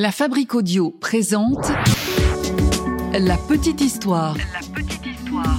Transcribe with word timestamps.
La 0.00 0.12
Fabrique 0.12 0.54
Audio 0.54 0.92
présente 0.92 1.72
La 3.12 3.36
Petite 3.36 3.80
Histoire. 3.80 4.36
La 4.36 4.60
Petite 4.72 5.04
Histoire. 5.04 5.58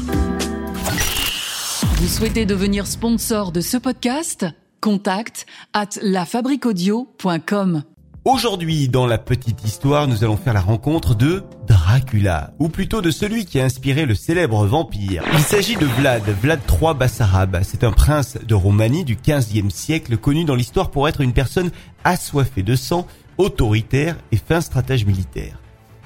Vous 1.97 2.07
souhaitez 2.07 2.45
devenir 2.45 2.87
sponsor 2.87 3.51
de 3.51 3.59
ce 3.59 3.75
podcast? 3.75 4.45
Contact 4.79 5.45
at 5.73 5.89
lafabriquaudio.com. 6.01 7.83
Aujourd'hui, 8.23 8.87
dans 8.87 9.07
la 9.07 9.17
petite 9.17 9.65
histoire, 9.65 10.07
nous 10.07 10.23
allons 10.23 10.37
faire 10.37 10.53
la 10.53 10.61
rencontre 10.61 11.15
de 11.15 11.43
Dracula, 11.67 12.53
ou 12.59 12.69
plutôt 12.69 13.01
de 13.01 13.11
celui 13.11 13.43
qui 13.43 13.59
a 13.59 13.65
inspiré 13.65 14.05
le 14.05 14.15
célèbre 14.15 14.65
vampire. 14.65 15.21
Il 15.33 15.39
s'agit 15.39 15.75
de 15.75 15.85
Vlad, 15.85 16.23
Vlad 16.41 16.61
III 16.69 16.93
Bassarab. 16.93 17.59
C'est 17.63 17.83
un 17.83 17.91
prince 17.91 18.37
de 18.41 18.55
Roumanie 18.55 19.03
du 19.03 19.17
15e 19.17 19.69
siècle, 19.69 20.15
connu 20.15 20.45
dans 20.45 20.55
l'histoire 20.55 20.91
pour 20.91 21.09
être 21.09 21.19
une 21.19 21.33
personne 21.33 21.71
assoiffée 22.05 22.63
de 22.63 22.77
sang, 22.77 23.05
autoritaire 23.39 24.17
et 24.31 24.37
fin 24.37 24.61
stratège 24.61 25.05
militaire. 25.05 25.59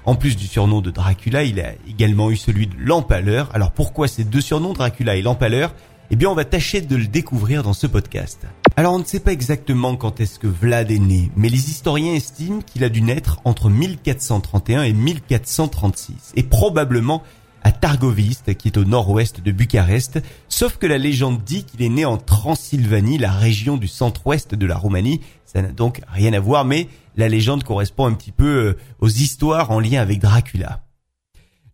En 0.06 0.16
plus 0.16 0.38
du 0.38 0.48
surnom 0.48 0.82
de 0.82 0.92
Dracula, 0.92 1.44
il 1.44 1.60
a 1.60 1.74
également 1.90 2.30
eu 2.30 2.38
celui 2.38 2.68
de 2.68 2.76
l'Empaleur. 2.78 3.50
Alors 3.54 3.72
pourquoi 3.72 4.08
ces 4.08 4.24
deux 4.24 4.42
surnoms, 4.42 4.74
Dracula 4.74 5.16
et 5.16 5.22
l'Empaleur 5.22 5.74
Eh 6.12 6.16
bien, 6.16 6.30
on 6.30 6.36
va 6.36 6.46
tâcher 6.46 6.82
de 6.82 6.96
le 6.96 7.08
découvrir 7.08 7.64
dans 7.64 7.74
ce 7.74 7.88
podcast. 7.88 8.46
Alors 8.76 8.94
on 8.94 9.00
ne 9.00 9.04
sait 9.04 9.20
pas 9.20 9.32
exactement 9.32 9.96
quand 9.96 10.20
est-ce 10.20 10.40
que 10.40 10.48
Vlad 10.48 10.92
est 10.92 11.00
né, 11.00 11.32
mais 11.36 11.50
les 11.50 11.70
historiens 11.70 12.14
estiment 12.14 12.62
qu'il 12.62 12.84
a 12.84 12.90
dû 12.90 13.02
naître 13.02 13.40
entre 13.46 13.70
1431 13.70 14.84
et 14.84 14.94
1436, 14.94 16.34
et 16.36 16.44
probablement 16.44 17.24
à 17.64 17.72
Targoviste, 17.72 18.56
qui 18.56 18.68
est 18.68 18.78
au 18.78 18.84
nord-ouest 18.84 19.42
de 19.42 19.52
Bucarest, 19.52 20.22
sauf 20.50 20.78
que 20.78 20.86
la 20.86 20.98
légende 20.98 21.44
dit 21.44 21.64
qu'il 21.64 21.82
est 21.82 21.90
né 21.90 22.04
en 22.04 22.18
Transylvanie, 22.18 23.18
la 23.18 23.32
région 23.32 23.78
du 23.78 23.88
centre-ouest 23.88 24.54
de 24.54 24.66
la 24.66 24.76
Roumanie. 24.76 25.22
Ça 25.46 25.62
n'a 25.62 25.70
donc 25.70 26.02
rien 26.12 26.34
à 26.34 26.40
voir, 26.40 26.66
mais 26.66 26.90
la 27.16 27.30
légende 27.30 27.64
correspond 27.64 28.06
un 28.06 28.14
petit 28.14 28.32
peu 28.32 28.46
euh, 28.46 28.78
aux 29.00 29.10
histoires 29.10 29.72
en 29.72 29.80
lien 29.80 30.02
avec 30.02 30.20
Dracula. 30.20 30.86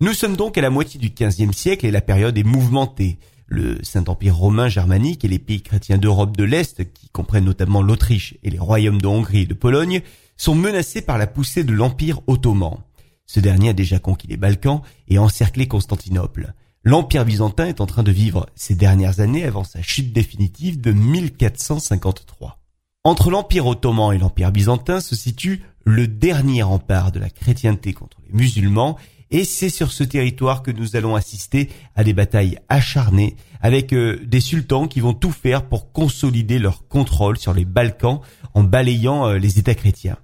Nous 0.01 0.13
sommes 0.13 0.35
donc 0.35 0.57
à 0.57 0.61
la 0.61 0.69
moitié 0.69 0.99
du 0.99 1.09
XVe 1.09 1.51
siècle 1.51 1.85
et 1.85 1.91
la 1.91 2.01
période 2.01 2.37
est 2.37 2.43
mouvementée. 2.43 3.19
Le 3.47 3.79
Saint-Empire 3.83 4.35
romain 4.35 4.69
germanique 4.69 5.25
et 5.25 5.27
les 5.27 5.39
pays 5.39 5.61
chrétiens 5.61 5.97
d'Europe 5.97 6.37
de 6.37 6.43
l'Est, 6.43 6.93
qui 6.93 7.09
comprennent 7.09 7.45
notamment 7.45 7.81
l'Autriche 7.81 8.37
et 8.43 8.49
les 8.49 8.59
royaumes 8.59 9.01
de 9.01 9.07
Hongrie 9.07 9.41
et 9.41 9.45
de 9.47 9.53
Pologne, 9.53 10.01
sont 10.37 10.55
menacés 10.55 11.01
par 11.01 11.17
la 11.17 11.27
poussée 11.27 11.63
de 11.63 11.73
l'Empire 11.73 12.21
ottoman. 12.27 12.77
Ce 13.25 13.39
dernier 13.39 13.69
a 13.69 13.73
déjà 13.73 13.99
conquis 13.99 14.27
les 14.27 14.37
Balkans 14.37 14.81
et 15.07 15.17
encerclé 15.17 15.67
Constantinople. 15.67 16.53
L'Empire 16.83 17.25
byzantin 17.25 17.65
est 17.65 17.81
en 17.81 17.85
train 17.85 18.03
de 18.03 18.11
vivre 18.11 18.47
ces 18.55 18.75
dernières 18.75 19.19
années 19.19 19.43
avant 19.43 19.63
sa 19.63 19.81
chute 19.81 20.13
définitive 20.13 20.79
de 20.79 20.91
1453. 20.91 22.58
Entre 23.05 23.31
l'Empire 23.31 23.65
ottoman 23.65 24.13
et 24.13 24.17
l'Empire 24.17 24.51
byzantin 24.51 24.99
se 24.99 25.15
situe 25.15 25.63
le 25.85 26.05
dernier 26.05 26.63
rempart 26.63 27.13
de 27.13 27.19
la 27.19 27.29
chrétienté 27.29 27.93
contre 27.93 28.17
les 28.27 28.37
musulmans 28.37 28.97
et 29.31 29.45
c'est 29.45 29.69
sur 29.69 29.93
ce 29.93 30.03
territoire 30.03 30.63
que 30.63 30.71
nous 30.71 30.97
allons 30.97 31.15
assister 31.15 31.69
à 31.95 32.03
des 32.03 32.11
batailles 32.11 32.59
acharnées 32.67 33.37
avec 33.61 33.93
euh, 33.93 34.19
des 34.25 34.41
sultans 34.41 34.87
qui 34.87 34.99
vont 34.99 35.13
tout 35.13 35.31
faire 35.31 35.63
pour 35.63 35.93
consolider 35.93 36.59
leur 36.59 36.89
contrôle 36.89 37.37
sur 37.37 37.53
les 37.53 37.63
Balkans 37.63 38.19
en 38.53 38.63
balayant 38.63 39.27
euh, 39.27 39.37
les 39.37 39.59
États 39.59 39.75
chrétiens. 39.75 40.17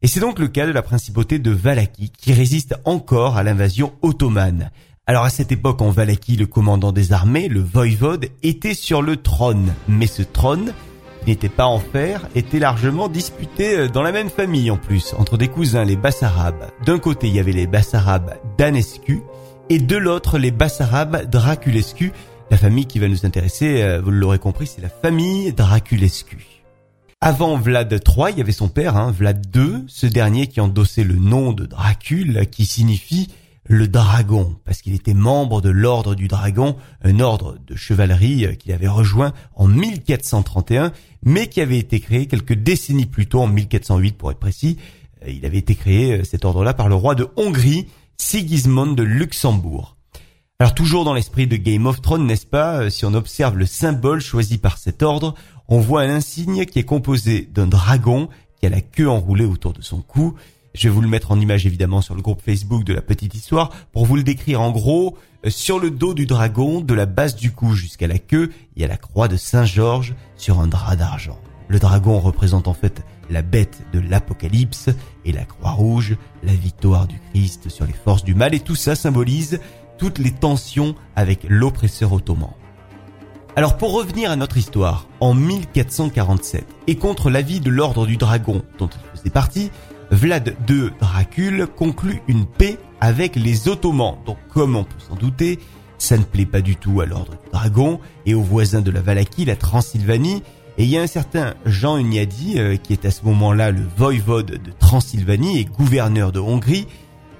Et 0.00 0.06
c'est 0.06 0.20
donc 0.20 0.38
le 0.38 0.48
cas 0.48 0.66
de 0.66 0.72
la 0.72 0.82
principauté 0.82 1.38
de 1.38 1.50
Valaki 1.50 2.10
qui 2.10 2.32
résiste 2.32 2.76
encore 2.86 3.36
à 3.36 3.42
l'invasion 3.42 3.92
ottomane. 4.00 4.70
Alors 5.06 5.24
à 5.24 5.30
cette 5.30 5.52
époque 5.52 5.82
en 5.82 5.90
Valaki, 5.90 6.36
le 6.36 6.46
commandant 6.46 6.92
des 6.92 7.12
armées, 7.12 7.48
le 7.48 7.60
voïvode, 7.60 8.30
était 8.42 8.74
sur 8.74 9.02
le 9.02 9.18
trône. 9.18 9.74
Mais 9.86 10.06
ce 10.06 10.22
trône, 10.22 10.72
n'était 11.26 11.48
pas 11.48 11.66
en 11.66 11.78
fer, 11.78 12.28
était 12.34 12.58
largement 12.58 13.08
disputé 13.08 13.76
euh, 13.76 13.88
dans 13.88 14.02
la 14.02 14.12
même 14.12 14.30
famille 14.30 14.70
en 14.70 14.76
plus, 14.76 15.14
entre 15.18 15.36
des 15.36 15.48
cousins, 15.48 15.84
les 15.84 15.96
Bassarabes. 15.96 16.70
D'un 16.84 16.98
côté, 16.98 17.28
il 17.28 17.34
y 17.34 17.40
avait 17.40 17.52
les 17.52 17.66
Bassarabes 17.66 18.34
d'Anescu, 18.58 19.22
et 19.68 19.78
de 19.78 19.96
l'autre, 19.96 20.38
les 20.38 20.50
Bassarabes 20.50 21.28
Draculescu. 21.28 22.12
La 22.50 22.56
famille 22.56 22.86
qui 22.86 22.98
va 22.98 23.08
nous 23.08 23.26
intéresser, 23.26 23.82
euh, 23.82 24.00
vous 24.00 24.10
l'aurez 24.10 24.38
compris, 24.38 24.66
c'est 24.66 24.82
la 24.82 24.88
famille 24.88 25.52
Draculescu. 25.52 26.46
Avant 27.20 27.56
Vlad 27.56 27.90
III, 27.92 28.26
il 28.30 28.38
y 28.38 28.40
avait 28.40 28.52
son 28.52 28.68
père, 28.68 28.96
hein, 28.96 29.10
Vlad 29.10 29.44
II, 29.54 29.84
ce 29.88 30.06
dernier 30.06 30.46
qui 30.46 30.60
endossait 30.60 31.02
le 31.02 31.16
nom 31.16 31.52
de 31.52 31.66
Dracule, 31.66 32.46
qui 32.50 32.66
signifie 32.66 33.28
le 33.68 33.88
dragon, 33.88 34.56
parce 34.64 34.82
qu'il 34.82 34.94
était 34.94 35.14
membre 35.14 35.60
de 35.60 35.70
l'ordre 35.70 36.14
du 36.14 36.28
dragon, 36.28 36.76
un 37.02 37.20
ordre 37.20 37.56
de 37.66 37.74
chevalerie 37.74 38.46
euh, 38.46 38.54
qu'il 38.54 38.72
avait 38.72 38.88
rejoint 38.88 39.32
en 39.54 39.66
1431, 39.66 40.92
mais 41.24 41.48
qui 41.48 41.60
avait 41.60 41.78
été 41.78 42.00
créé 42.00 42.26
quelques 42.26 42.54
décennies 42.54 43.06
plus 43.06 43.26
tôt, 43.26 43.40
en 43.40 43.48
1408 43.48 44.16
pour 44.16 44.30
être 44.30 44.38
précis. 44.38 44.76
Euh, 45.24 45.30
il 45.30 45.44
avait 45.44 45.58
été 45.58 45.74
créé, 45.74 46.12
euh, 46.12 46.24
cet 46.24 46.44
ordre-là, 46.44 46.74
par 46.74 46.88
le 46.88 46.94
roi 46.94 47.14
de 47.14 47.28
Hongrie, 47.36 47.88
Sigismund 48.16 48.96
de 48.96 49.02
Luxembourg. 49.02 49.96
Alors 50.58 50.74
toujours 50.74 51.04
dans 51.04 51.12
l'esprit 51.12 51.46
de 51.46 51.56
Game 51.56 51.86
of 51.86 52.00
Thrones, 52.00 52.26
n'est-ce 52.26 52.46
pas, 52.46 52.88
si 52.88 53.04
on 53.04 53.12
observe 53.12 53.58
le 53.58 53.66
symbole 53.66 54.20
choisi 54.20 54.56
par 54.56 54.78
cet 54.78 55.02
ordre, 55.02 55.34
on 55.68 55.80
voit 55.80 56.02
un 56.02 56.08
insigne 56.08 56.64
qui 56.64 56.78
est 56.78 56.84
composé 56.84 57.42
d'un 57.52 57.66
dragon 57.66 58.28
qui 58.58 58.66
a 58.66 58.70
la 58.70 58.80
queue 58.80 59.10
enroulée 59.10 59.44
autour 59.44 59.74
de 59.74 59.82
son 59.82 60.00
cou. 60.00 60.34
Je 60.76 60.88
vais 60.88 60.94
vous 60.94 61.00
le 61.00 61.08
mettre 61.08 61.32
en 61.32 61.40
image 61.40 61.64
évidemment 61.64 62.02
sur 62.02 62.14
le 62.14 62.20
groupe 62.20 62.42
Facebook 62.42 62.84
de 62.84 62.92
la 62.92 63.00
petite 63.00 63.34
histoire 63.34 63.70
pour 63.92 64.04
vous 64.04 64.14
le 64.14 64.22
décrire 64.22 64.60
en 64.60 64.70
gros. 64.70 65.16
Euh, 65.46 65.50
sur 65.50 65.78
le 65.78 65.90
dos 65.90 66.12
du 66.12 66.26
dragon, 66.26 66.82
de 66.82 66.92
la 66.92 67.06
base 67.06 67.34
du 67.34 67.50
cou 67.50 67.72
jusqu'à 67.72 68.06
la 68.06 68.18
queue, 68.18 68.52
il 68.76 68.82
y 68.82 68.84
a 68.84 68.88
la 68.88 68.98
croix 68.98 69.26
de 69.26 69.38
Saint 69.38 69.64
Georges 69.64 70.14
sur 70.36 70.60
un 70.60 70.66
drap 70.66 70.96
d'argent. 70.96 71.40
Le 71.68 71.78
dragon 71.78 72.20
représente 72.20 72.68
en 72.68 72.74
fait 72.74 73.02
la 73.30 73.40
bête 73.40 73.80
de 73.94 74.00
l'Apocalypse 74.00 74.90
et 75.24 75.32
la 75.32 75.46
croix 75.46 75.70
rouge, 75.70 76.18
la 76.42 76.52
victoire 76.52 77.06
du 77.06 77.18
Christ 77.30 77.70
sur 77.70 77.86
les 77.86 77.94
forces 77.94 78.22
du 78.22 78.34
mal 78.34 78.54
et 78.54 78.60
tout 78.60 78.76
ça 78.76 78.94
symbolise 78.94 79.60
toutes 79.96 80.18
les 80.18 80.30
tensions 80.30 80.94
avec 81.16 81.46
l'oppresseur 81.48 82.12
ottoman. 82.12 82.50
Alors 83.56 83.78
pour 83.78 83.94
revenir 83.94 84.30
à 84.30 84.36
notre 84.36 84.58
histoire, 84.58 85.08
en 85.20 85.32
1447, 85.32 86.66
et 86.86 86.96
contre 86.96 87.30
l'avis 87.30 87.60
de 87.60 87.70
l'ordre 87.70 88.06
du 88.06 88.18
dragon 88.18 88.62
dont 88.78 88.90
il 88.90 89.18
faisait 89.18 89.30
partie, 89.30 89.70
Vlad 90.10 90.56
II 90.68 90.90
Dracule 91.00 91.66
conclut 91.66 92.22
une 92.28 92.46
paix 92.46 92.78
avec 93.00 93.36
les 93.36 93.68
Ottomans. 93.68 94.16
Donc 94.24 94.38
comme 94.52 94.76
on 94.76 94.84
peut 94.84 94.98
s'en 94.98 95.16
douter, 95.16 95.58
ça 95.98 96.16
ne 96.16 96.22
plaît 96.22 96.46
pas 96.46 96.60
du 96.60 96.76
tout 96.76 97.00
à 97.00 97.06
l'ordre 97.06 97.32
du 97.32 97.50
dragon 97.50 98.00
et 98.24 98.34
aux 98.34 98.42
voisins 98.42 98.80
de 98.80 98.90
la 98.90 99.00
Valaquie, 99.00 99.44
la 99.44 99.56
Transylvanie. 99.56 100.42
Et 100.78 100.84
il 100.84 100.90
y 100.90 100.98
a 100.98 101.02
un 101.02 101.06
certain 101.06 101.54
Jean 101.64 101.96
Hunyadi, 101.96 102.58
euh, 102.58 102.76
qui 102.76 102.92
est 102.92 103.06
à 103.06 103.10
ce 103.10 103.24
moment-là 103.24 103.70
le 103.70 103.82
voïvode 103.96 104.62
de 104.62 104.70
Transylvanie 104.78 105.58
et 105.58 105.64
gouverneur 105.64 106.32
de 106.32 106.40
Hongrie. 106.40 106.86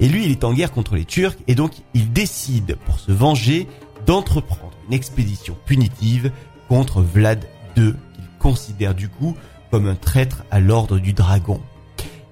Et 0.01 0.09
lui, 0.09 0.25
il 0.25 0.31
est 0.31 0.45
en 0.45 0.53
guerre 0.53 0.73
contre 0.73 0.95
les 0.95 1.05
Turcs 1.05 1.37
et 1.47 1.55
donc 1.55 1.73
il 1.95 2.13
décide, 2.13 2.77
pour 2.87 2.99
se 2.99 3.13
venger, 3.13 3.69
d'entreprendre 4.07 4.73
une 4.89 4.95
expédition 4.95 5.57
punitive 5.67 6.33
contre 6.69 7.03
Vlad 7.03 7.45
II, 7.77 7.93
qu'il 8.15 8.25
considère 8.39 8.95
du 8.95 9.09
coup 9.09 9.37
comme 9.71 9.87
un 9.87 9.95
traître 9.95 10.45
à 10.51 10.61
l'ordre 10.61 10.99
du 10.99 11.13
dragon. 11.13 11.61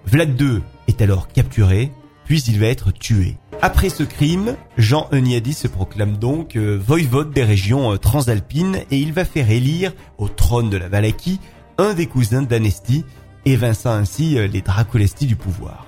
Vlad 0.07 0.41
II 0.41 0.61
est 0.89 1.01
alors 1.01 1.29
capturé, 1.29 1.93
puis 2.25 2.41
il 2.43 2.61
va 2.61 2.67
être 2.67 2.93
tué. 2.93 3.37
Après 3.63 3.89
ce 3.89 4.03
crime, 4.03 4.57
Jean 4.77 5.09
Euniadi 5.13 5.55
se 5.55 5.69
proclame 5.69 6.17
donc 6.17 6.57
euh, 6.57 6.79
voïvode 6.79 7.33
des 7.33 7.45
régions 7.45 7.93
euh, 7.93 7.97
transalpines 7.97 8.81
et 8.91 8.99
il 8.99 9.13
va 9.13 9.25
faire 9.25 9.51
élire 9.51 9.93
au 10.19 10.29
trône 10.29 10.71
de 10.71 10.77
la 10.77 10.89
Valaquie 10.89 11.41
un 11.79 11.95
des 11.95 12.07
cousins 12.07 12.43
d'Anesti, 12.43 13.05
évinçant 13.47 13.93
ainsi 13.93 14.39
euh, 14.39 14.47
les 14.47 14.61
Draculesti 14.61 15.27
du 15.27 15.37
pouvoir. 15.37 15.87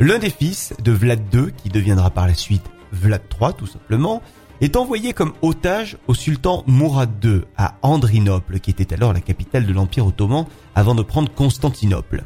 L'un 0.00 0.18
des 0.18 0.30
fils 0.30 0.74
de 0.82 0.92
Vlad 0.92 1.20
II, 1.32 1.52
qui 1.56 1.68
deviendra 1.68 2.10
par 2.10 2.26
la 2.26 2.34
suite 2.34 2.64
Vlad 2.92 3.22
III 3.40 3.52
tout 3.56 3.66
simplement, 3.66 4.22
est 4.60 4.76
envoyé 4.76 5.12
comme 5.12 5.32
otage 5.42 5.96
au 6.06 6.14
sultan 6.14 6.64
Mourad 6.66 7.10
II 7.24 7.42
à 7.56 7.74
Andrinople, 7.82 8.60
qui 8.60 8.70
était 8.70 8.92
alors 8.94 9.12
la 9.12 9.20
capitale 9.20 9.66
de 9.66 9.72
l'Empire 9.72 10.06
ottoman 10.06 10.46
avant 10.74 10.94
de 10.94 11.02
prendre 11.02 11.32
Constantinople. 11.32 12.24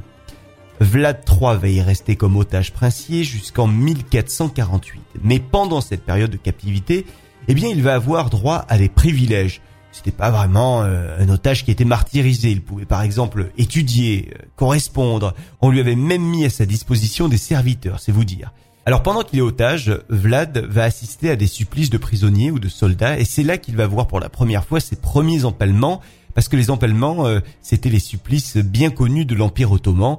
Vlad 0.81 1.21
III 1.29 1.59
va 1.59 1.69
y 1.69 1.81
rester 1.81 2.17
comme 2.17 2.37
otage 2.37 2.73
princier 2.73 3.25
jusqu'en 3.25 3.67
1448. 3.67 5.01
Mais 5.23 5.41
pendant 5.41 5.81
cette 5.81 6.05
période 6.05 6.31
de 6.31 6.37
captivité, 6.37 7.07
eh 7.49 7.55
bien, 7.55 7.69
il 7.69 7.83
va 7.83 7.95
avoir 7.95 8.31
droit 8.31 8.65
à 8.69 8.79
des 8.79 8.89
privilèges. 8.89 9.61
C'était 9.91 10.11
pas 10.11 10.31
vraiment 10.31 10.83
euh, 10.83 11.17
un 11.19 11.29
otage 11.29 11.65
qui 11.65 11.71
était 11.71 11.85
martyrisé. 11.85 12.51
Il 12.51 12.63
pouvait 12.63 12.85
par 12.85 13.03
exemple 13.03 13.51
étudier, 13.57 14.31
euh, 14.35 14.45
correspondre. 14.55 15.35
On 15.61 15.71
lui 15.71 15.81
avait 15.81 15.97
même 15.97 16.23
mis 16.23 16.45
à 16.45 16.51
sa 16.51 16.67
disposition 16.67 17.29
des 17.29 17.39
serviteurs, 17.39 17.99
c'est 17.99 18.13
vous 18.13 18.25
dire. 18.25 18.53
Alors 18.89 19.03
pendant 19.03 19.23
qu'il 19.23 19.39
est 19.39 19.43
otage, 19.43 19.93
Vlad 20.09 20.65
va 20.67 20.85
assister 20.85 21.29
à 21.29 21.37
des 21.37 21.47
supplices 21.47 21.91
de 21.91 21.99
prisonniers 21.99 22.51
ou 22.51 22.59
de 22.59 22.69
soldats 22.69 23.19
et 23.19 23.27
c'est 23.27 23.43
là 23.43 23.59
qu'il 23.59 23.77
va 23.77 23.87
voir 23.87 24.07
pour 24.07 24.19
la 24.19 24.31
première 24.31 24.65
fois 24.65 24.81
ses 24.81 24.97
premiers 24.97 25.45
empalements 25.45 26.01
parce 26.35 26.49
que 26.49 26.57
les 26.57 26.71
empalements 26.71 27.27
euh, 27.27 27.41
c'était 27.61 27.91
les 27.91 27.99
supplices 27.99 28.57
bien 28.57 28.89
connus 28.89 29.27
de 29.27 29.35
l'Empire 29.35 29.73
ottoman. 29.73 30.17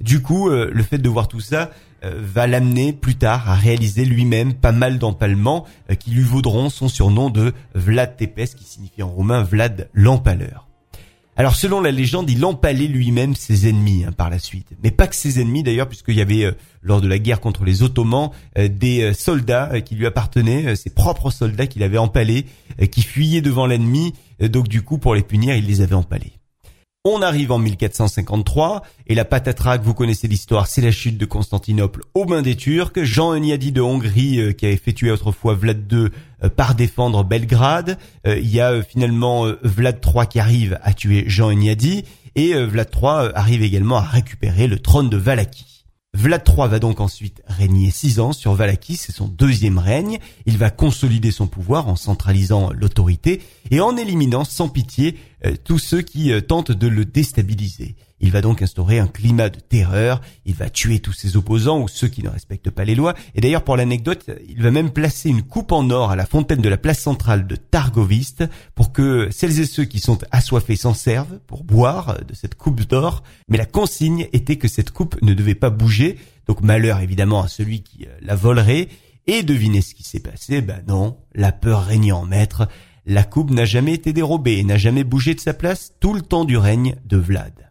Du 0.00 0.22
coup, 0.22 0.50
euh, 0.50 0.70
le 0.72 0.82
fait 0.82 0.98
de 0.98 1.08
voir 1.08 1.28
tout 1.28 1.40
ça 1.40 1.70
euh, 2.04 2.20
va 2.22 2.46
l'amener 2.46 2.92
plus 2.92 3.16
tard 3.16 3.48
à 3.48 3.54
réaliser 3.54 4.04
lui-même 4.04 4.54
pas 4.54 4.72
mal 4.72 4.98
d'empalements 4.98 5.66
qui 5.98 6.10
lui 6.10 6.22
vaudront 6.22 6.70
son 6.70 6.88
surnom 6.88 7.30
de 7.30 7.52
Vlad 7.74 8.16
Tepes 8.16 8.54
qui 8.56 8.64
signifie 8.64 9.02
en 9.02 9.08
roumain 9.08 9.42
Vlad 9.42 9.88
l'empaleur. 9.94 10.66
Alors 11.38 11.54
selon 11.54 11.82
la 11.82 11.90
légende, 11.90 12.30
il 12.30 12.42
empalait 12.46 12.86
lui-même 12.86 13.34
ses 13.34 13.68
ennemis 13.68 14.04
hein, 14.04 14.12
par 14.12 14.30
la 14.30 14.38
suite. 14.38 14.68
Mais 14.82 14.90
pas 14.90 15.06
que 15.06 15.14
ses 15.14 15.38
ennemis 15.38 15.62
d'ailleurs, 15.62 15.86
puisqu'il 15.86 16.16
y 16.16 16.22
avait, 16.22 16.44
euh, 16.44 16.52
lors 16.80 17.02
de 17.02 17.08
la 17.08 17.18
guerre 17.18 17.40
contre 17.40 17.64
les 17.64 17.82
Ottomans, 17.82 18.30
euh, 18.56 18.68
des 18.68 19.02
euh, 19.02 19.12
soldats 19.12 19.82
qui 19.82 19.96
lui 19.96 20.06
appartenaient, 20.06 20.74
ses 20.76 20.88
propres 20.88 21.30
soldats 21.30 21.66
qu'il 21.66 21.82
avait 21.82 21.98
empalés, 21.98 22.46
qui 22.90 23.02
fuyaient 23.02 23.42
devant 23.42 23.66
l'ennemi. 23.66 24.14
donc 24.40 24.68
du 24.68 24.80
coup, 24.80 24.96
pour 24.96 25.14
les 25.14 25.22
punir, 25.22 25.54
il 25.54 25.66
les 25.66 25.82
avait 25.82 25.94
empalés. 25.94 26.32
On 27.08 27.22
arrive 27.22 27.52
en 27.52 27.58
1453 27.60 28.82
et 29.06 29.14
la 29.14 29.24
patatrac, 29.24 29.80
vous 29.80 29.94
connaissez 29.94 30.26
l'histoire, 30.26 30.66
c'est 30.66 30.80
la 30.80 30.90
chute 30.90 31.16
de 31.16 31.24
Constantinople 31.24 32.02
aux 32.14 32.24
mains 32.24 32.42
des 32.42 32.56
Turcs. 32.56 33.00
Jean 33.04 33.32
Euniadi 33.32 33.70
de 33.70 33.80
Hongrie 33.80 34.40
euh, 34.40 34.52
qui 34.52 34.66
avait 34.66 34.76
fait 34.76 34.92
tuer 34.92 35.12
autrefois 35.12 35.54
Vlad 35.54 35.86
II 35.92 36.08
euh, 36.42 36.48
par 36.48 36.74
défendre 36.74 37.22
Belgrade. 37.22 37.96
Euh, 38.26 38.36
il 38.40 38.52
y 38.52 38.60
a 38.60 38.82
finalement 38.82 39.46
Vlad 39.62 40.04
III 40.04 40.26
qui 40.26 40.40
arrive 40.40 40.80
à 40.82 40.94
tuer 40.94 41.22
Jean 41.28 41.52
Euniadi 41.52 42.02
et 42.34 42.54
Vlad 42.54 42.88
III 42.92 43.30
arrive 43.36 43.62
également 43.62 43.98
à 43.98 44.02
récupérer 44.02 44.66
le 44.66 44.80
trône 44.80 45.08
de 45.08 45.16
Valaquie. 45.16 45.75
Vlad 46.16 46.42
III 46.48 46.68
va 46.68 46.78
donc 46.78 47.00
ensuite 47.00 47.42
régner 47.46 47.90
six 47.90 48.20
ans 48.20 48.32
sur 48.32 48.54
Valaki, 48.54 48.96
c'est 48.96 49.12
son 49.12 49.28
deuxième 49.28 49.76
règne. 49.76 50.18
Il 50.46 50.56
va 50.56 50.70
consolider 50.70 51.30
son 51.30 51.46
pouvoir 51.46 51.88
en 51.88 51.96
centralisant 51.96 52.72
l'autorité 52.72 53.42
et 53.70 53.80
en 53.80 53.98
éliminant 53.98 54.44
sans 54.44 54.70
pitié 54.70 55.18
euh, 55.44 55.54
tous 55.62 55.78
ceux 55.78 56.00
qui 56.00 56.32
euh, 56.32 56.40
tentent 56.40 56.72
de 56.72 56.88
le 56.88 57.04
déstabiliser. 57.04 57.96
Il 58.20 58.30
va 58.30 58.40
donc 58.40 58.62
instaurer 58.62 58.98
un 58.98 59.06
climat 59.06 59.50
de 59.50 59.60
terreur, 59.60 60.22
il 60.46 60.54
va 60.54 60.70
tuer 60.70 61.00
tous 61.00 61.12
ses 61.12 61.36
opposants 61.36 61.80
ou 61.80 61.88
ceux 61.88 62.08
qui 62.08 62.22
ne 62.22 62.30
respectent 62.30 62.70
pas 62.70 62.84
les 62.84 62.94
lois, 62.94 63.14
et 63.34 63.40
d'ailleurs 63.42 63.62
pour 63.62 63.76
l'anecdote, 63.76 64.30
il 64.48 64.62
va 64.62 64.70
même 64.70 64.90
placer 64.90 65.28
une 65.28 65.42
coupe 65.42 65.72
en 65.72 65.90
or 65.90 66.10
à 66.10 66.16
la 66.16 66.24
fontaine 66.24 66.62
de 66.62 66.68
la 66.68 66.78
place 66.78 67.00
centrale 67.00 67.46
de 67.46 67.56
Targoviste 67.56 68.44
pour 68.74 68.92
que 68.92 69.28
celles 69.30 69.60
et 69.60 69.66
ceux 69.66 69.84
qui 69.84 69.98
sont 69.98 70.18
assoiffés 70.30 70.76
s'en 70.76 70.94
servent 70.94 71.38
pour 71.46 71.62
boire 71.62 72.18
de 72.26 72.34
cette 72.34 72.54
coupe 72.54 72.86
d'or, 72.86 73.22
mais 73.48 73.58
la 73.58 73.66
consigne 73.66 74.28
était 74.32 74.56
que 74.56 74.68
cette 74.68 74.92
coupe 74.92 75.20
ne 75.20 75.34
devait 75.34 75.54
pas 75.54 75.70
bouger, 75.70 76.18
donc 76.46 76.62
malheur 76.62 77.00
évidemment 77.00 77.42
à 77.42 77.48
celui 77.48 77.82
qui 77.82 78.06
euh, 78.06 78.16
la 78.22 78.34
volerait, 78.34 78.88
et 79.26 79.42
devinez 79.42 79.82
ce 79.82 79.94
qui 79.94 80.04
s'est 80.04 80.20
passé, 80.20 80.62
ben 80.62 80.82
non, 80.88 81.18
la 81.34 81.52
peur 81.52 81.84
régnait 81.84 82.12
en 82.12 82.24
maître, 82.24 82.68
la 83.04 83.24
coupe 83.24 83.50
n'a 83.50 83.64
jamais 83.64 83.92
été 83.92 84.12
dérobée 84.12 84.58
et 84.58 84.64
n'a 84.64 84.78
jamais 84.78 85.04
bougé 85.04 85.34
de 85.34 85.40
sa 85.40 85.54
place 85.54 85.92
tout 86.00 86.14
le 86.14 86.22
temps 86.22 86.44
du 86.44 86.56
règne 86.56 86.96
de 87.04 87.16
Vlad. 87.16 87.65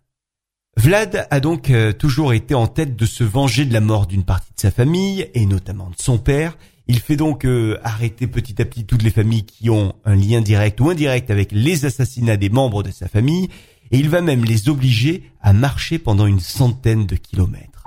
Vlad 0.77 1.27
a 1.31 1.39
donc 1.39 1.69
euh, 1.69 1.93
toujours 1.93 2.33
été 2.33 2.53
en 2.53 2.67
tête 2.67 2.95
de 2.95 3.05
se 3.05 3.23
venger 3.23 3.65
de 3.65 3.73
la 3.73 3.81
mort 3.81 4.07
d'une 4.07 4.23
partie 4.23 4.53
de 4.53 4.59
sa 4.59 4.71
famille, 4.71 5.29
et 5.33 5.45
notamment 5.45 5.89
de 5.89 5.95
son 5.97 6.17
père. 6.17 6.57
Il 6.87 6.99
fait 6.99 7.15
donc 7.15 7.45
euh, 7.45 7.79
arrêter 7.83 8.27
petit 8.27 8.61
à 8.61 8.65
petit 8.65 8.85
toutes 8.85 9.01
les 9.01 9.09
familles 9.09 9.45
qui 9.45 9.69
ont 9.69 9.93
un 10.03 10.15
lien 10.15 10.41
direct 10.41 10.79
ou 10.81 10.89
indirect 10.89 11.31
avec 11.31 11.51
les 11.51 11.85
assassinats 11.85 12.37
des 12.37 12.49
membres 12.49 12.83
de 12.83 12.91
sa 12.91 13.07
famille, 13.07 13.49
et 13.91 13.97
il 13.97 14.09
va 14.09 14.21
même 14.21 14.43
les 14.43 14.67
obliger 14.67 15.31
à 15.41 15.53
marcher 15.53 15.97
pendant 15.97 16.25
une 16.25 16.39
centaine 16.39 17.05
de 17.05 17.15
kilomètres. 17.15 17.85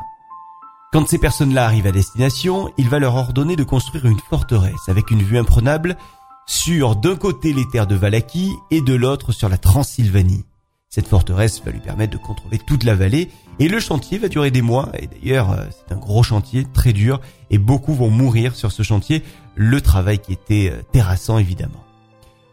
Quand 0.93 1.07
ces 1.07 1.19
personnes-là 1.19 1.67
arrivent 1.67 1.87
à 1.87 1.93
destination, 1.93 2.73
il 2.79 2.89
va 2.89 2.99
leur 2.99 3.15
ordonner 3.15 3.57
de 3.57 3.65
construire 3.65 4.07
une 4.07 4.21
forteresse 4.31 4.89
avec 4.89 5.11
une 5.11 5.23
vue 5.23 5.37
imprenable 5.37 5.99
sur 6.47 6.97
d'un 6.97 7.17
côté 7.17 7.53
les 7.53 7.69
terres 7.69 7.87
de 7.87 7.95
Valaquie 7.95 8.55
et 8.71 8.81
de 8.81 8.95
l'autre 8.95 9.33
sur 9.33 9.51
la 9.51 9.59
Transylvanie. 9.59 10.47
Cette 10.91 11.07
forteresse 11.07 11.63
va 11.63 11.71
lui 11.71 11.81
permettre 11.81 12.15
de 12.15 12.23
contrôler 12.23 12.59
toute 12.59 12.83
la 12.83 12.95
vallée 12.95 13.29
et 13.59 13.69
le 13.69 13.79
chantier 13.79 14.17
va 14.17 14.29
durer 14.29 14.51
des 14.51 14.63
mois 14.63 14.89
et 14.99 15.07
d'ailleurs 15.07 15.53
euh, 15.53 15.67
c'est 15.71 15.95
un 15.95 15.99
gros 15.99 16.23
chantier 16.23 16.65
très 16.73 16.95
dur 16.95 17.21
et 17.51 17.59
beaucoup 17.59 17.93
vont 17.93 18.09
mourir 18.09 18.57
sur 18.57 18.73
ce 18.73 18.83
chantier, 18.83 19.23
le 19.55 19.83
travail 19.83 20.19
qui 20.19 20.33
était 20.33 20.73
euh, 20.73 20.81
terrassant 20.91 21.37
évidemment. 21.37 21.85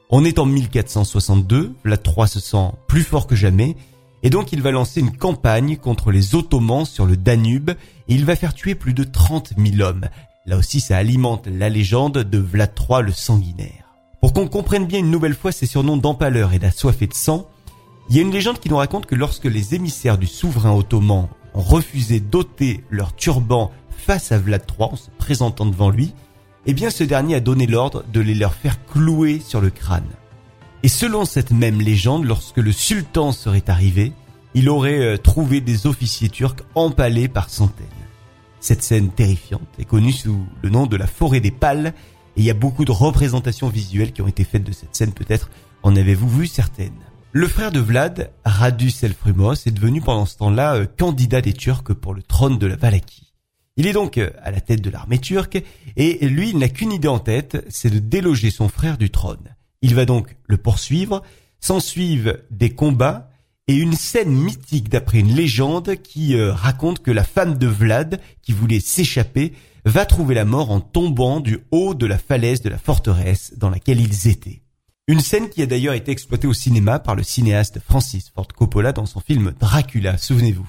On 0.09 0.25
est 0.25 0.37
en 0.37 0.45
1462, 0.45 1.75
Vlad 1.85 2.05
III 2.05 2.27
se 2.27 2.41
sent 2.41 2.71
plus 2.89 3.03
fort 3.03 3.25
que 3.25 3.37
jamais 3.37 3.77
et 4.21 4.29
donc 4.29 4.51
il 4.51 4.61
va 4.61 4.71
lancer 4.71 4.99
une 4.99 5.15
campagne 5.15 5.77
contre 5.77 6.11
les 6.11 6.35
Ottomans 6.35 6.83
sur 6.83 7.05
le 7.05 7.15
Danube 7.15 7.69
et 7.69 8.15
il 8.15 8.25
va 8.25 8.35
faire 8.35 8.53
tuer 8.53 8.75
plus 8.75 8.93
de 8.93 9.05
30 9.05 9.53
000 9.57 9.79
hommes. 9.79 10.09
Là 10.45 10.57
aussi 10.57 10.81
ça 10.81 10.97
alimente 10.97 11.47
la 11.47 11.69
légende 11.69 12.17
de 12.17 12.37
Vlad 12.37 12.73
III 12.77 13.01
le 13.01 13.13
sanguinaire. 13.13 13.95
Pour 14.19 14.33
qu'on 14.33 14.49
comprenne 14.49 14.87
bien 14.87 14.99
une 14.99 15.11
nouvelle 15.11 15.35
fois 15.35 15.53
ses 15.53 15.67
surnoms 15.67 15.95
d'empaleur 15.95 16.51
et 16.51 16.59
d'assoiffé 16.59 17.07
de 17.07 17.13
sang, 17.13 17.47
il 18.10 18.16
y 18.16 18.19
a 18.19 18.22
une 18.22 18.31
légende 18.31 18.60
qui 18.60 18.69
nous 18.69 18.78
raconte 18.78 19.07
que 19.07 19.16
lorsque 19.16 19.46
les 19.46 19.74
émissaires 19.74 20.18
du 20.18 20.28
souverain 20.28 20.74
ottoman 20.74 21.28
ont 21.54 21.62
refusé 21.62 22.19
d'ôter 22.19 22.84
leur 22.90 23.16
turban 23.16 23.72
face 23.90 24.31
à 24.31 24.38
Vlad 24.38 24.63
III 24.69 24.90
en 24.92 24.96
se 24.96 25.10
présentant 25.18 25.66
devant 25.66 25.90
lui, 25.90 26.13
eh 26.68 26.74
bien 26.74 26.90
ce 26.90 27.04
dernier 27.04 27.36
a 27.36 27.40
donné 27.40 27.66
l'ordre 27.66 28.04
de 28.12 28.19
les 28.19 28.36
leur 28.36 28.54
faire 28.54 28.86
clouer 28.86 29.40
sur 29.40 29.62
le 29.62 29.72
crâne. 29.72 30.10
Et 30.84 30.88
selon 30.88 31.25
cette 31.25 31.52
même 31.52 31.81
légende, 31.81 32.25
lorsque 32.25 32.57
le 32.57 32.72
sultan 32.72 33.31
serait 33.31 33.69
arrivé, 33.69 34.12
il 34.54 34.69
aurait 34.69 35.00
euh, 35.00 35.18
trouvé 35.18 35.60
des 35.60 35.88
officiers 35.88 36.30
turcs 36.30 36.62
empalés 36.75 37.28
par 37.28 37.50
centaines. 37.50 37.88
Cette 38.60 38.84
scène 38.84 39.10
terrifiante 39.10 39.68
est 39.80 39.86
connue 39.86 40.12
sous 40.12 40.46
le 40.62 40.69
nom 40.69 40.86
de 40.86 40.96
la 40.96 41.07
forêt 41.07 41.40
des 41.40 41.52
pales, 41.52 41.94
et 42.38 42.42
il 42.42 42.46
y 42.46 42.52
a 42.52 42.56
beaucoup 42.56 42.86
de 42.86 42.92
représentations 42.92 43.69
visuelles 43.69 44.12
qui 44.12 44.22
ont 44.22 44.28
été 44.28 44.44
faites 44.44 44.63
de 44.63 44.72
cette 44.72 44.96
scène 44.96 45.12
peut-être 45.12 45.50
en 45.81 45.96
avez-vous 45.96 46.30
vu 46.30 46.48
certaines. 46.48 46.92
Le 47.37 47.49
frère 47.49 47.73
de 47.73 47.81
Vlad, 47.81 48.31
Radu 48.45 48.89
Selfrumos, 48.89 49.55
est 49.65 49.71
devenu 49.71 49.99
pendant 49.99 50.25
ce 50.25 50.37
temps-là 50.37 50.75
euh, 50.75 50.85
candidat 50.85 51.41
des 51.41 51.51
Turcs 51.51 51.93
pour 51.93 52.13
le 52.13 52.23
trône 52.23 52.57
de 52.57 52.65
la 52.65 52.77
Valaquie. 52.77 53.33
Il 53.75 53.87
est 53.87 53.91
donc 53.91 54.17
euh, 54.17 54.29
à 54.41 54.51
la 54.51 54.61
tête 54.61 54.79
de 54.79 54.89
l'armée 54.89 55.19
turque 55.19 55.61
et 55.97 56.25
lui, 56.29 56.51
il 56.51 56.59
n'a 56.59 56.69
qu'une 56.69 56.93
idée 56.93 57.09
en 57.09 57.19
tête, 57.19 57.65
c'est 57.67 57.89
de 57.89 57.99
déloger 57.99 58.51
son 58.51 58.69
frère 58.69 58.97
du 58.97 59.09
trône. 59.09 59.53
Il 59.81 59.95
va 59.95 60.05
donc 60.05 60.37
le 60.45 60.55
poursuivre, 60.55 61.23
s'ensuivent 61.59 62.41
des 62.51 62.69
combats 62.69 63.29
et 63.67 63.75
une 63.75 63.95
scène 63.95 64.31
mythique 64.31 64.87
d'après 64.87 65.19
une 65.19 65.35
légende 65.35 65.97
qui 65.97 66.37
euh, 66.37 66.53
raconte 66.53 67.03
que 67.03 67.11
la 67.11 67.25
femme 67.25 67.57
de 67.57 67.67
Vlad, 67.67 68.21
qui 68.43 68.53
voulait 68.53 68.79
s'échapper, 68.79 69.51
va 69.83 70.05
trouver 70.05 70.35
la 70.35 70.45
mort 70.45 70.71
en 70.71 70.79
tombant 70.79 71.41
du 71.41 71.59
haut 71.71 71.95
de 71.95 72.05
la 72.05 72.17
falaise 72.17 72.61
de 72.61 72.69
la 72.69 72.77
forteresse 72.77 73.55
dans 73.57 73.69
laquelle 73.69 73.99
ils 73.99 74.29
étaient. 74.29 74.61
Une 75.07 75.19
scène 75.19 75.50
qui 75.50 75.62
a 75.62 75.68
d'ailleurs 75.68 75.94
été 75.94 76.12
exploitée 76.12 76.48
au 76.48 76.54
cinéma 76.54 76.98
par 76.98 77.16
le 77.16 77.22
cinéaste 77.22 77.80
Francis 77.80 78.31
Ford 78.34 78.48
Coppola 78.48 78.92
dans 78.92 79.06
son 79.06 79.19
film 79.19 79.54
Dracula, 79.60 80.18
souvenez-vous. 80.18 80.68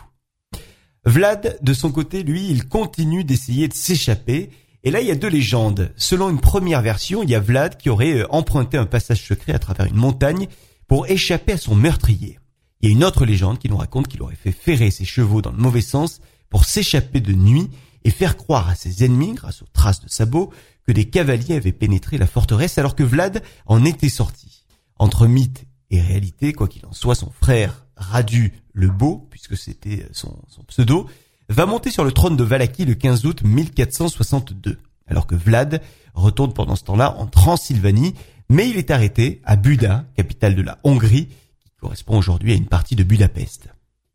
Vlad, 1.07 1.59
de 1.63 1.73
son 1.73 1.91
côté, 1.91 2.23
lui, 2.23 2.51
il 2.51 2.69
continue 2.69 3.25
d'essayer 3.25 3.67
de 3.67 3.73
s'échapper. 3.73 4.51
Et 4.85 4.91
là, 4.91 5.01
il 5.01 5.07
y 5.07 5.11
a 5.11 5.15
deux 5.15 5.31
légendes. 5.31 5.91
Selon 5.97 6.29
une 6.29 6.41
première 6.41 6.83
version, 6.83 7.23
il 7.23 7.31
y 7.31 7.35
a 7.35 7.41
Vlad 7.41 7.79
qui 7.79 7.89
aurait 7.89 8.13
euh, 8.13 8.27
emprunté 8.29 8.77
un 8.77 8.85
passage 8.85 9.27
secret 9.27 9.55
à 9.55 9.59
travers 9.59 9.87
une 9.87 9.97
montagne 9.97 10.49
pour 10.87 11.07
échapper 11.07 11.53
à 11.53 11.59
son 11.59 11.75
meurtrier. 11.75 12.39
Il 12.83 12.91
y 12.91 12.93
a 12.93 12.95
une 12.95 13.05
autre 13.05 13.25
légende 13.25 13.59
qui 13.59 13.71
nous 13.71 13.79
raconte 13.79 14.07
qu'il 14.07 14.21
aurait 14.21 14.37
fait 14.37 14.53
ferrer 14.53 14.91
ses 14.91 15.07
chevaux 15.07 15.41
dans 15.41 15.53
le 15.53 15.57
mauvais 15.57 15.81
sens 15.81 16.21
pour 16.51 16.67
s'échapper 16.67 17.21
de 17.21 17.33
nuit 17.33 17.71
et 18.05 18.11
faire 18.11 18.37
croire 18.37 18.69
à 18.69 18.75
ses 18.75 19.03
ennemis, 19.03 19.33
grâce 19.33 19.63
aux 19.63 19.69
traces 19.73 20.03
de 20.03 20.11
sabots, 20.11 20.53
que 20.87 20.93
des 20.93 21.07
cavaliers 21.07 21.57
avaient 21.57 21.73
pénétré 21.73 22.17
la 22.19 22.27
forteresse 22.27 22.79
alors 22.79 22.95
que 22.95 23.03
Vlad 23.03 23.43
en 23.67 23.85
était 23.85 24.09
sorti. 24.09 24.65
Entre 24.99 25.27
mythe 25.27 25.65
et 25.91 26.01
réalité, 26.01 26.53
quoi 26.53 26.69
qu'il 26.69 26.87
en 26.87 26.93
soit, 26.93 27.15
son 27.15 27.31
frère 27.31 27.87
Radu 27.97 28.53
le 28.73 28.89
Beau, 28.89 29.27
puisque 29.31 29.57
c'était 29.57 30.07
son, 30.13 30.37
pseudo, 30.69 31.09
va 31.49 31.67
monter 31.67 31.91
sur 31.91 32.05
le 32.05 32.13
trône 32.13 32.37
de 32.37 32.45
Valaquie 32.45 32.85
le 32.85 32.95
15 32.95 33.25
août 33.25 33.43
1462, 33.43 34.79
alors 35.07 35.27
que 35.27 35.35
Vlad 35.35 35.81
retourne 36.15 36.53
pendant 36.53 36.77
ce 36.77 36.85
temps-là 36.85 37.17
en 37.19 37.27
Transylvanie, 37.27 38.15
mais 38.49 38.69
il 38.69 38.77
est 38.77 38.91
arrêté 38.91 39.41
à 39.45 39.57
Buda, 39.57 40.05
capitale 40.15 40.55
de 40.55 40.63
la 40.63 40.79
Hongrie, 40.85 41.29
qui 41.61 41.71
correspond 41.81 42.19
aujourd'hui 42.19 42.53
à 42.53 42.57
une 42.57 42.67
partie 42.67 42.97
de 42.97 43.05
Budapest. 43.05 43.69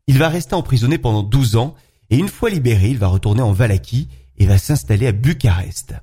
Il 0.06 0.18
va 0.18 0.28
rester 0.28 0.54
emprisonné 0.54 0.98
pendant 0.98 1.22
12 1.22 1.56
ans, 1.56 1.74
et 2.10 2.18
une 2.18 2.28
fois 2.28 2.50
libéré, 2.50 2.90
il 2.90 2.98
va 2.98 3.08
retourner 3.08 3.42
en 3.42 3.52
Valaquie 3.52 4.08
et 4.36 4.46
va 4.46 4.58
s'installer 4.58 5.06
à 5.06 5.12
Bucarest. 5.12 5.94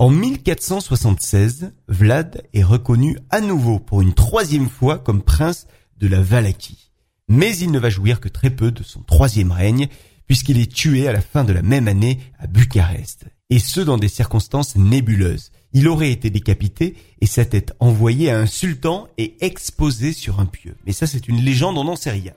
En 0.00 0.08
1476, 0.08 1.74
Vlad 1.86 2.42
est 2.54 2.62
reconnu 2.62 3.18
à 3.28 3.42
nouveau 3.42 3.78
pour 3.78 4.00
une 4.00 4.14
troisième 4.14 4.70
fois 4.70 4.98
comme 4.98 5.20
prince 5.20 5.66
de 5.98 6.08
la 6.08 6.22
Valaquie. 6.22 6.90
Mais 7.28 7.54
il 7.58 7.70
ne 7.70 7.78
va 7.78 7.90
jouir 7.90 8.18
que 8.18 8.30
très 8.30 8.48
peu 8.48 8.72
de 8.72 8.82
son 8.82 9.02
troisième 9.02 9.52
règne, 9.52 9.88
puisqu'il 10.26 10.58
est 10.58 10.72
tué 10.72 11.06
à 11.06 11.12
la 11.12 11.20
fin 11.20 11.44
de 11.44 11.52
la 11.52 11.60
même 11.60 11.86
année 11.86 12.18
à 12.38 12.46
Bucarest, 12.46 13.26
et 13.50 13.58
ce 13.58 13.82
dans 13.82 13.98
des 13.98 14.08
circonstances 14.08 14.74
nébuleuses. 14.74 15.50
Il 15.74 15.86
aurait 15.86 16.12
été 16.12 16.30
décapité 16.30 16.96
et 17.20 17.26
sa 17.26 17.44
tête 17.44 17.74
envoyée 17.78 18.30
à 18.30 18.38
un 18.38 18.46
sultan 18.46 19.06
et 19.18 19.36
exposée 19.44 20.14
sur 20.14 20.40
un 20.40 20.46
pieu. 20.46 20.76
Mais 20.86 20.92
ça 20.92 21.06
c'est 21.06 21.28
une 21.28 21.42
légende, 21.42 21.76
on 21.76 21.84
n'en 21.84 21.94
sait 21.94 22.10
rien. 22.10 22.32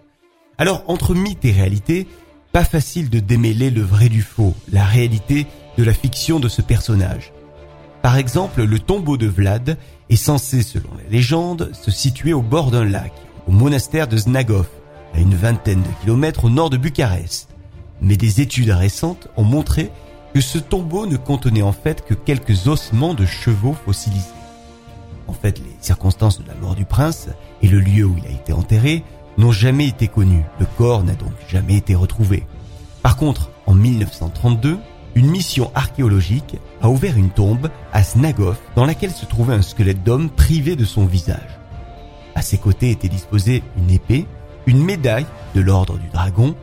Alors 0.58 0.84
entre 0.88 1.15
mythe 1.15 1.46
et 1.46 1.53
réalité, 1.53 2.08
pas 2.51 2.65
facile 2.65 3.10
de 3.10 3.22
démêler 3.22 3.70
le 3.70 3.84
vrai 3.84 4.10
du 4.10 4.22
faux, 4.22 4.53
la 4.70 4.84
réalité 4.84 5.48
de 5.77 5.84
la 5.86 5.93
fiction 5.93 6.41
de 6.41 6.50
ce 6.50 6.62
personnage. 6.62 7.32
Par 8.03 8.17
exemple, 8.17 8.65
le 8.65 8.79
tombeau 8.79 9.15
de 9.15 9.27
Vlad 9.27 9.77
est 10.10 10.17
censé, 10.17 10.62
selon 10.62 10.89
la 11.01 11.10
légende, 11.10 11.72
se 11.72 11.89
situer 11.89 12.33
au 12.33 12.41
bord 12.41 12.69
d'un 12.69 12.83
lac, 12.83 13.13
au 13.48 13.51
monastère 13.53 14.10
de 14.10 14.17
Znagov, 14.17 14.67
à 15.13 15.19
une 15.19 15.33
vingtaine 15.33 15.81
de 15.81 16.01
kilomètres 16.01 16.43
au 16.43 16.50
nord 16.50 16.69
de 16.69 16.75
Bucarest. 16.75 17.48
Mais 18.01 18.17
des 18.17 18.41
études 18.41 18.72
récentes 18.72 19.29
ont 19.38 19.45
montré 19.45 19.89
que 20.33 20.41
ce 20.41 20.57
tombeau 20.57 21.05
ne 21.05 21.15
contenait 21.15 21.62
en 21.62 21.72
fait 21.72 22.03
que 22.05 22.13
quelques 22.13 22.67
ossements 22.67 23.13
de 23.13 23.25
chevaux 23.25 23.75
fossilisés. 23.86 24.27
En 25.27 25.33
fait, 25.33 25.60
les 25.60 25.75
circonstances 25.79 26.41
de 26.41 26.48
la 26.48 26.55
mort 26.55 26.75
du 26.75 26.83
prince 26.83 27.29
et 27.62 27.69
le 27.69 27.79
lieu 27.79 28.03
où 28.03 28.17
il 28.17 28.27
a 28.27 28.36
été 28.36 28.51
enterré 28.51 29.05
n'ont 29.38 29.53
jamais 29.53 29.88
été 29.88 30.10
connus. 30.10 30.43
Le 30.60 30.65
corps 30.77 31.05
n'a 31.05 31.15
donc 31.15 31.31
jamais 31.48 31.77
été 31.77 31.95
retrouvé. 31.95 32.43
Par 33.01 33.15
contre, 33.15 33.50
en 33.65 33.75
1932, 33.75 34.77
une 35.15 35.29
mission 35.29 35.72
archéologique 35.75 36.58
a 36.82 36.89
ouvert 36.89 37.17
une 37.17 37.29
tombe 37.29 37.70
à 37.91 38.03
Snagov 38.03 38.58
dans 38.75 38.86
laquelle 38.86 39.12
se 39.12 39.25
trouvait 39.25 39.53
un 39.53 39.62
squelette 39.62 40.03
d'homme 40.03 40.29
privé 40.29 40.75
de 40.75 40.86
son 40.86 41.05
visage. 41.05 41.60
À 42.36 42.41
ses 42.41 42.58
côtés 42.58 42.91
était 42.91 43.10
disposée 43.10 43.63
une 43.77 43.91
épée, 43.91 44.25
une 44.65 44.84
médaille 44.84 45.27
de 45.55 45.62
l'ordre 45.62 45.98
du 45.98 46.08
dragon, 46.10 46.55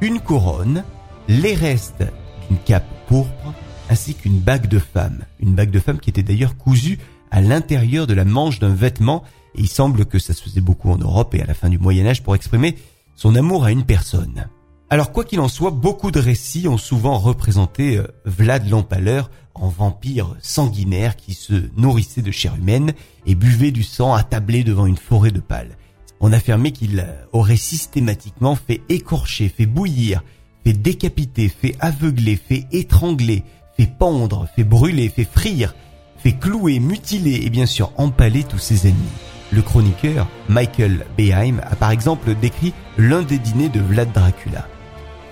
une 0.00 0.20
couronne, 0.20 0.84
les 1.28 1.54
restes 1.54 2.04
d'une 2.48 2.58
cape 2.58 2.86
pourpre, 3.06 3.54
ainsi 3.88 4.14
qu'une 4.14 4.38
bague 4.38 4.68
de 4.68 4.78
femme. 4.78 5.24
Une 5.40 5.54
bague 5.54 5.70
de 5.70 5.80
femme 5.80 5.98
qui 5.98 6.10
était 6.10 6.22
d'ailleurs 6.22 6.56
cousue 6.56 6.98
à 7.30 7.40
l'intérieur 7.40 8.06
de 8.06 8.14
la 8.14 8.24
manche 8.24 8.58
d'un 8.58 8.74
vêtement, 8.74 9.24
et 9.54 9.62
il 9.62 9.68
semble 9.68 10.04
que 10.04 10.18
ça 10.18 10.34
se 10.34 10.42
faisait 10.42 10.60
beaucoup 10.60 10.90
en 10.90 10.98
Europe 10.98 11.34
et 11.34 11.42
à 11.42 11.46
la 11.46 11.54
fin 11.54 11.68
du 11.68 11.78
Moyen 11.78 12.06
Âge 12.06 12.22
pour 12.22 12.34
exprimer 12.34 12.76
son 13.16 13.34
amour 13.34 13.64
à 13.64 13.72
une 13.72 13.84
personne. 13.84 14.46
Alors 14.94 15.10
quoi 15.10 15.24
qu'il 15.24 15.40
en 15.40 15.48
soit, 15.48 15.72
beaucoup 15.72 16.12
de 16.12 16.20
récits 16.20 16.68
ont 16.68 16.78
souvent 16.78 17.18
représenté 17.18 17.96
euh, 17.96 18.06
Vlad 18.26 18.68
l'Empaleur 18.68 19.28
en 19.52 19.66
vampire 19.66 20.36
sanguinaire 20.40 21.16
qui 21.16 21.34
se 21.34 21.68
nourrissait 21.76 22.22
de 22.22 22.30
chair 22.30 22.54
humaine 22.54 22.92
et 23.26 23.34
buvait 23.34 23.72
du 23.72 23.82
sang 23.82 24.14
attablé 24.14 24.62
devant 24.62 24.86
une 24.86 24.96
forêt 24.96 25.32
de 25.32 25.40
pales. 25.40 25.76
On 26.20 26.32
affirmait 26.32 26.70
qu'il 26.70 27.00
euh, 27.00 27.24
aurait 27.32 27.56
systématiquement 27.56 28.54
fait 28.54 28.82
écorcher, 28.88 29.48
fait 29.48 29.66
bouillir, 29.66 30.22
fait 30.62 30.74
décapiter, 30.74 31.48
fait 31.48 31.74
aveugler, 31.80 32.36
fait 32.36 32.68
étrangler, 32.70 33.42
fait 33.76 33.90
pendre, 33.98 34.46
fait 34.54 34.62
brûler, 34.62 35.08
fait 35.08 35.28
frire, 35.28 35.74
fait 36.18 36.38
clouer, 36.38 36.78
mutiler 36.78 37.40
et 37.42 37.50
bien 37.50 37.66
sûr 37.66 37.90
empaler 37.96 38.44
tous 38.44 38.58
ses 38.58 38.86
ennemis. 38.86 39.02
Le 39.50 39.60
chroniqueur 39.60 40.28
Michael 40.48 41.04
Beheim 41.18 41.58
a 41.64 41.74
par 41.74 41.90
exemple 41.90 42.36
décrit 42.36 42.72
l'un 42.96 43.22
des 43.22 43.40
dîners 43.40 43.70
de 43.70 43.80
Vlad 43.80 44.12
Dracula. 44.12 44.68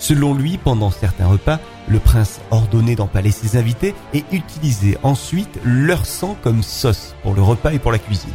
Selon 0.02 0.34
lui, 0.34 0.58
pendant 0.58 0.90
certains 0.90 1.28
repas, 1.28 1.60
le 1.86 2.00
prince 2.00 2.40
ordonnait 2.50 2.96
d'empaler 2.96 3.30
ses 3.30 3.56
invités 3.56 3.94
et 4.12 4.24
utilisait 4.32 4.98
ensuite 5.04 5.60
leur 5.64 6.06
sang 6.06 6.36
comme 6.42 6.64
sauce 6.64 7.14
pour 7.22 7.34
le 7.34 7.42
repas 7.42 7.72
et 7.72 7.78
pour 7.78 7.92
la 7.92 8.00
cuisine. 8.00 8.32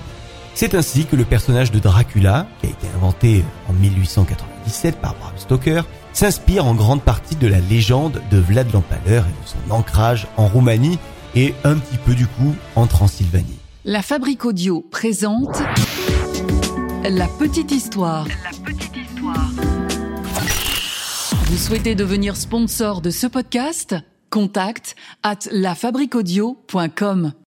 C'est 0.54 0.76
ainsi 0.76 1.06
que 1.06 1.18
le 1.18 1.26
personnage 1.26 1.70
de 1.72 1.80
Dracula, 1.80 2.48
qui 2.62 2.68
a 2.68 2.70
été 2.70 2.88
inventé 2.96 3.44
en 3.68 3.74
1897 3.74 5.02
par 5.02 5.16
Bram 5.16 5.34
Stoker, 5.36 5.82
s'inspire 6.14 6.66
en 6.66 6.74
grande 6.74 7.02
partie 7.02 7.36
de 7.36 7.48
la 7.48 7.60
légende 7.60 8.22
de 8.32 8.38
Vlad 8.38 8.72
l'Empaleur 8.72 9.26
et 9.26 9.44
de 9.44 9.48
son 9.50 9.76
ancrage 9.76 10.26
en 10.38 10.48
Roumanie 10.48 11.00
et 11.36 11.54
un 11.66 11.76
petit 11.76 11.98
peu 11.98 12.16
du 12.16 12.28
coup 12.28 12.56
en 12.78 12.88
Transylvanie. 12.88 13.60
La 13.84 14.02
Fabrique 14.02 14.46
Audio 14.46 14.86
présente 14.90 15.62
La 17.04 17.28
Petite 17.28 17.74
Histoire. 17.74 18.26
Vous 21.50 21.56
souhaitez 21.56 21.96
devenir 21.96 22.36
sponsor 22.36 23.00
de 23.00 23.10
ce 23.10 23.26
podcast? 23.26 23.96
Contact 24.30 24.98
à 25.24 25.36
lafabriquaudio.com. 25.50 27.32